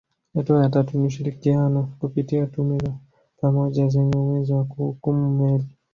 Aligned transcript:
Hatua 0.33 0.63
ya 0.63 0.69
tatu 0.69 0.99
ni 0.99 1.07
ushirikiano 1.07 1.95
kupitia 1.99 2.45
tume 2.45 2.77
za 2.77 2.93
pamoja 3.41 3.87
zenye 3.87 4.15
uwezo 4.17 4.57
wa 4.57 4.65
kuhukumu 4.65 5.29
meli 5.37 5.65